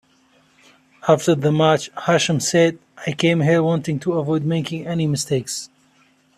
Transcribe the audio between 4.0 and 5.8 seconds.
avoid making any mistakes.